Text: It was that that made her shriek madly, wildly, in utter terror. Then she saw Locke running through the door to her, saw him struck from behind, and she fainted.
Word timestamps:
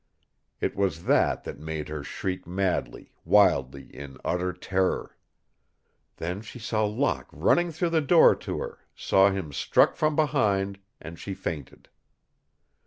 It 0.59 0.75
was 0.75 1.03
that 1.03 1.43
that 1.43 1.59
made 1.59 1.87
her 1.87 2.03
shriek 2.03 2.47
madly, 2.47 3.13
wildly, 3.23 3.83
in 3.95 4.17
utter 4.25 4.51
terror. 4.51 5.15
Then 6.17 6.41
she 6.41 6.57
saw 6.57 6.85
Locke 6.85 7.29
running 7.31 7.71
through 7.71 7.91
the 7.91 8.01
door 8.01 8.33
to 8.37 8.61
her, 8.61 8.79
saw 8.95 9.29
him 9.29 9.53
struck 9.53 9.95
from 9.95 10.15
behind, 10.15 10.79
and 10.99 11.19
she 11.19 11.35
fainted. 11.35 11.87